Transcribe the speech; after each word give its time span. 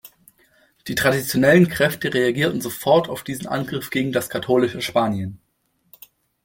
Die 0.87 0.95
traditionellen 0.95 1.67
Kräfte 1.69 2.11
reagierten 2.11 2.59
sofort 2.59 3.07
auf 3.07 3.23
diesen 3.23 3.45
Angriff 3.45 3.91
gegen 3.91 4.11
das 4.11 4.31
katholische 4.31 4.81
Spanien. 4.81 5.39